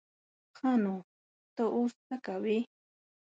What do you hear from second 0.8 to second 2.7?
نو ته اوس څه کوې؟